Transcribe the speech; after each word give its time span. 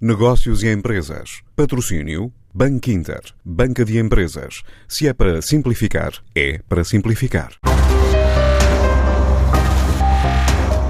Negócios 0.00 0.62
e 0.62 0.70
empresas. 0.70 1.42
Patrocínio 1.56 2.32
Banco 2.54 2.88
Inter. 2.88 3.20
Banca 3.44 3.84
de 3.84 3.98
Empresas. 3.98 4.62
Se 4.86 5.08
é 5.08 5.12
para 5.12 5.42
simplificar, 5.42 6.12
é 6.36 6.60
para 6.68 6.84
simplificar. 6.84 7.58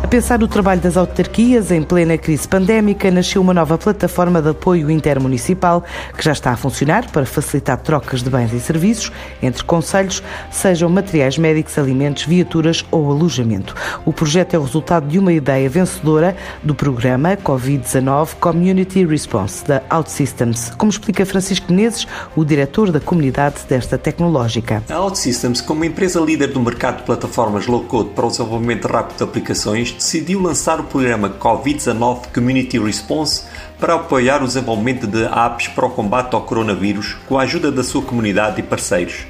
A 0.08 0.10
pensar 0.10 0.38
no 0.38 0.48
trabalho 0.48 0.80
das 0.80 0.96
autarquias 0.96 1.70
em 1.70 1.82
plena 1.82 2.16
crise 2.16 2.48
pandémica, 2.48 3.10
nasceu 3.10 3.42
uma 3.42 3.52
nova 3.52 3.76
plataforma 3.76 4.40
de 4.40 4.48
apoio 4.48 4.90
intermunicipal 4.90 5.84
que 6.16 6.24
já 6.24 6.32
está 6.32 6.50
a 6.50 6.56
funcionar 6.56 7.10
para 7.10 7.26
facilitar 7.26 7.76
trocas 7.76 8.22
de 8.22 8.30
bens 8.30 8.50
e 8.54 8.58
serviços 8.58 9.12
entre 9.42 9.62
conselhos, 9.64 10.22
sejam 10.50 10.88
materiais 10.88 11.36
médicos, 11.36 11.76
alimentos, 11.76 12.24
viaturas 12.24 12.86
ou 12.90 13.10
alojamento. 13.10 13.74
O 14.06 14.10
projeto 14.10 14.54
é 14.54 14.58
o 14.58 14.62
resultado 14.62 15.06
de 15.06 15.18
uma 15.18 15.30
ideia 15.30 15.68
vencedora 15.68 16.34
do 16.62 16.74
programa 16.74 17.36
Covid-19 17.36 18.36
Community 18.40 19.04
Response 19.04 19.62
da 19.66 19.82
OutSystems, 19.90 20.70
como 20.78 20.90
explica 20.90 21.26
Francisco 21.26 21.70
Menezes, 21.70 22.06
o 22.34 22.46
diretor 22.46 22.90
da 22.90 22.98
comunidade 22.98 23.56
desta 23.68 23.98
tecnológica. 23.98 24.82
A 24.88 25.00
OutSystems, 25.00 25.60
como 25.60 25.84
empresa 25.84 26.18
líder 26.18 26.48
do 26.48 26.60
mercado 26.60 27.00
de 27.00 27.02
plataformas 27.02 27.66
low-code 27.66 28.08
para 28.14 28.24
o 28.24 28.30
desenvolvimento 28.30 28.88
rápido 28.88 29.18
de 29.18 29.24
aplicações, 29.24 29.97
decidiu 29.98 30.40
lançar 30.40 30.80
o 30.80 30.84
programa 30.84 31.28
Covid-19 31.28 32.32
Community 32.32 32.78
Response 32.78 33.42
para 33.80 33.94
apoiar 33.94 34.42
o 34.42 34.46
desenvolvimento 34.46 35.06
de 35.06 35.24
apps 35.24 35.68
para 35.68 35.86
o 35.86 35.90
combate 35.90 36.34
ao 36.34 36.42
coronavírus 36.42 37.16
com 37.28 37.36
a 37.36 37.42
ajuda 37.42 37.72
da 37.72 37.82
sua 37.82 38.02
comunidade 38.02 38.60
e 38.60 38.62
parceiros. 38.62 39.26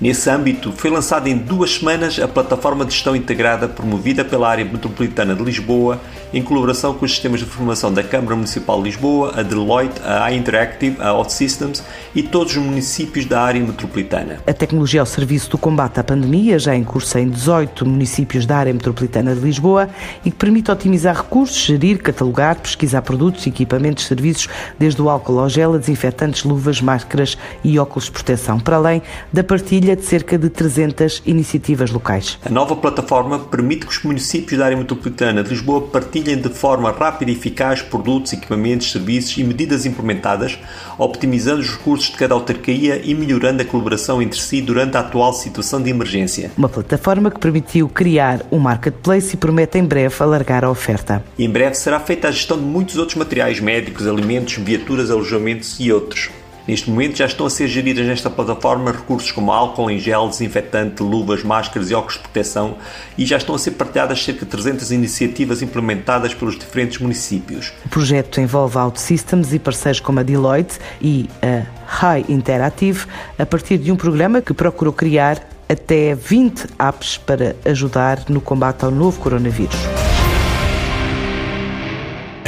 Nesse 0.00 0.28
âmbito, 0.28 0.72
foi 0.72 0.90
lançada 0.90 1.28
em 1.28 1.38
duas 1.38 1.76
semanas 1.76 2.18
a 2.18 2.28
plataforma 2.28 2.84
de 2.84 2.92
gestão 2.92 3.16
integrada 3.16 3.66
promovida 3.66 4.24
pela 4.24 4.48
área 4.48 4.64
metropolitana 4.64 5.34
de 5.34 5.42
Lisboa, 5.42 5.98
em 6.34 6.42
colaboração 6.42 6.92
com 6.92 7.04
os 7.04 7.12
sistemas 7.12 7.40
de 7.40 7.46
formação 7.46 7.92
da 7.92 8.02
Câmara 8.02 8.36
Municipal 8.36 8.78
de 8.78 8.84
Lisboa, 8.90 9.32
a 9.34 9.42
Deloitte, 9.42 10.00
a 10.04 10.30
iInteractive, 10.30 10.96
a 11.00 11.14
OutSystems 11.14 11.82
e 12.14 12.22
todos 12.22 12.54
os 12.56 12.62
municípios 12.62 13.24
da 13.24 13.40
área 13.40 13.60
metropolitana. 13.60 14.38
A 14.46 14.52
tecnologia 14.52 15.00
ao 15.00 15.06
serviço 15.06 15.50
do 15.50 15.56
combate 15.56 15.98
à 15.98 16.04
pandemia 16.04 16.58
já 16.58 16.74
em 16.74 16.84
curso 16.84 17.18
em 17.18 17.28
18 17.28 17.86
municípios 17.86 18.44
da 18.44 18.56
área 18.58 18.72
metropolitana 18.72 19.34
de 19.34 19.40
Lisboa 19.40 19.88
e 20.24 20.30
que 20.30 20.36
permite 20.36 20.70
otimizar 20.70 21.16
recursos, 21.16 21.56
gerir, 21.56 22.02
catalogar, 22.02 22.56
pesquisar 22.56 23.00
produtos, 23.02 23.46
equipamentos, 23.46 24.04
serviços, 24.04 24.48
desde 24.78 25.00
o 25.00 25.08
álcool 25.08 25.38
ao 25.38 25.48
gel 25.48 25.74
a 25.74 25.78
desinfetantes, 25.78 26.44
luvas, 26.44 26.82
máscaras 26.82 27.38
e 27.64 27.78
óculos 27.78 28.04
de 28.04 28.10
proteção, 28.10 28.60
para 28.60 28.76
além 28.76 29.02
da 29.32 29.42
partilha 29.56 29.96
de 29.96 30.04
cerca 30.04 30.36
de 30.36 30.50
300 30.50 31.22
iniciativas 31.24 31.90
locais. 31.90 32.38
A 32.44 32.50
nova 32.50 32.76
plataforma 32.76 33.38
permite 33.38 33.86
que 33.86 33.92
os 33.92 34.04
municípios 34.04 34.58
da 34.58 34.66
área 34.66 34.76
metropolitana 34.76 35.42
de 35.42 35.48
Lisboa 35.48 35.80
partilhem 35.80 36.36
de 36.36 36.50
forma 36.50 36.90
rápida 36.90 37.30
e 37.30 37.34
eficaz 37.34 37.80
produtos, 37.80 38.34
equipamentos, 38.34 38.92
serviços 38.92 39.38
e 39.38 39.42
medidas 39.42 39.86
implementadas, 39.86 40.58
optimizando 40.98 41.62
os 41.62 41.70
recursos 41.70 42.10
de 42.10 42.18
cada 42.18 42.34
autarquia 42.34 43.00
e 43.02 43.14
melhorando 43.14 43.62
a 43.62 43.64
colaboração 43.64 44.20
entre 44.20 44.38
si 44.38 44.60
durante 44.60 44.94
a 44.98 45.00
atual 45.00 45.32
situação 45.32 45.80
de 45.80 45.88
emergência. 45.88 46.50
Uma 46.58 46.68
plataforma 46.68 47.30
que 47.30 47.40
permitiu 47.40 47.88
criar 47.88 48.44
um 48.52 48.58
marketplace 48.58 49.36
e 49.36 49.38
promete 49.38 49.78
em 49.78 49.84
breve 49.86 50.14
alargar 50.20 50.66
a 50.66 50.70
oferta. 50.70 51.24
E 51.38 51.46
em 51.46 51.50
breve 51.50 51.76
será 51.76 51.98
feita 51.98 52.28
a 52.28 52.30
gestão 52.30 52.58
de 52.58 52.64
muitos 52.64 52.98
outros 52.98 53.16
materiais 53.16 53.58
médicos, 53.58 54.06
alimentos, 54.06 54.56
viaturas, 54.56 55.10
alojamentos 55.10 55.80
e 55.80 55.90
outros. 55.90 56.28
Neste 56.66 56.90
momento 56.90 57.16
já 57.16 57.26
estão 57.26 57.46
a 57.46 57.50
ser 57.50 57.68
geridas 57.68 58.04
nesta 58.06 58.28
plataforma 58.28 58.90
recursos 58.90 59.30
como 59.30 59.52
álcool 59.52 59.88
em 59.88 59.98
gel, 59.98 60.28
desinfetante, 60.28 61.02
luvas, 61.02 61.44
máscaras 61.44 61.90
e 61.90 61.94
óculos 61.94 62.14
de 62.14 62.20
proteção 62.22 62.76
e 63.16 63.24
já 63.24 63.36
estão 63.36 63.54
a 63.54 63.58
ser 63.58 63.72
partilhadas 63.72 64.22
cerca 64.22 64.44
de 64.44 64.50
300 64.50 64.90
iniciativas 64.90 65.62
implementadas 65.62 66.34
pelos 66.34 66.58
diferentes 66.58 66.98
municípios. 66.98 67.72
O 67.84 67.88
projeto 67.88 68.40
envolve 68.40 68.78
OutSystems 68.78 69.52
e 69.52 69.58
parceiros 69.58 70.00
como 70.00 70.18
a 70.18 70.22
Deloitte 70.24 70.78
e 71.00 71.30
a 71.40 71.64
High 71.86 72.24
Interactive 72.28 73.06
a 73.38 73.46
partir 73.46 73.78
de 73.78 73.92
um 73.92 73.96
programa 73.96 74.42
que 74.42 74.52
procurou 74.52 74.92
criar 74.92 75.40
até 75.68 76.14
20 76.14 76.66
apps 76.78 77.16
para 77.16 77.54
ajudar 77.64 78.24
no 78.28 78.40
combate 78.40 78.84
ao 78.84 78.90
novo 78.90 79.20
coronavírus. 79.20 80.05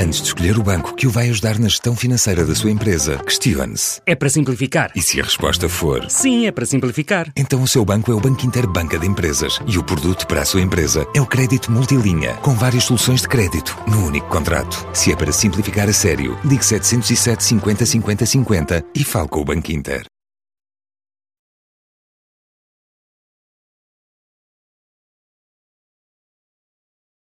Antes 0.00 0.20
de 0.20 0.28
escolher 0.28 0.56
o 0.56 0.62
banco 0.62 0.94
que 0.94 1.08
o 1.08 1.10
vai 1.10 1.28
ajudar 1.28 1.58
na 1.58 1.66
gestão 1.66 1.96
financeira 1.96 2.44
da 2.44 2.54
sua 2.54 2.70
empresa, 2.70 3.18
questione-se. 3.18 4.00
É 4.06 4.14
para 4.14 4.28
simplificar. 4.28 4.92
E 4.94 5.02
se 5.02 5.20
a 5.20 5.24
resposta 5.24 5.68
for 5.68 6.08
Sim, 6.08 6.46
é 6.46 6.52
para 6.52 6.64
simplificar. 6.64 7.32
Então 7.34 7.60
o 7.60 7.66
seu 7.66 7.84
banco 7.84 8.12
é 8.12 8.14
o 8.14 8.20
Banco 8.20 8.46
Inter 8.46 8.68
Banca 8.68 8.96
de 8.96 9.08
Empresas 9.08 9.58
e 9.66 9.76
o 9.76 9.82
produto 9.82 10.24
para 10.28 10.42
a 10.42 10.44
sua 10.44 10.60
empresa 10.60 11.04
é 11.16 11.20
o 11.20 11.26
crédito 11.26 11.72
multilinha, 11.72 12.34
com 12.34 12.54
várias 12.54 12.84
soluções 12.84 13.22
de 13.22 13.28
crédito 13.28 13.76
no 13.88 14.06
único 14.06 14.28
contrato. 14.28 14.86
Se 14.92 15.10
é 15.10 15.16
para 15.16 15.32
simplificar 15.32 15.88
a 15.88 15.92
sério, 15.92 16.38
ligue 16.44 16.64
707 16.64 17.42
50 17.42 17.84
50 17.84 18.24
50 18.24 18.84
e 18.94 19.02
fale 19.02 19.26
com 19.26 19.40
o 19.40 19.44
Banco 19.44 19.72
Inter. 19.72 20.07